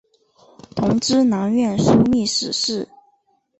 [0.75, 2.89] 同知南院枢密使事。